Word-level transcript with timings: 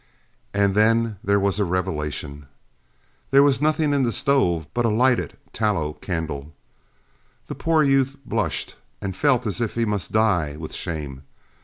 And 0.51 0.73
then 0.73 1.17
there 1.23 1.39
was 1.39 1.59
a 1.59 1.63
revelation 1.63 2.47
there 3.29 3.43
was 3.43 3.61
nothing 3.61 3.93
in 3.93 4.01
the 4.01 4.11
stove 4.11 4.65
but 4.73 4.83
a 4.83 4.89
lighted 4.89 5.37
tallow 5.53 5.93
candle! 5.93 6.55
The 7.45 7.53
poor 7.53 7.83
youth 7.83 8.15
blushed 8.25 8.77
and 8.99 9.15
felt 9.15 9.45
as 9.45 9.61
if 9.61 9.75
he 9.75 9.85
must 9.85 10.11
die 10.11 10.55
with 10.57 10.73
shame. 10.73 11.21